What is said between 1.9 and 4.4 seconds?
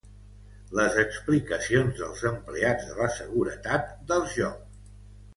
dels empleats de la seguretat dels